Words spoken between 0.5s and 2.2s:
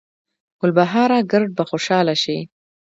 ګلبهاره ګړد به خوشحاله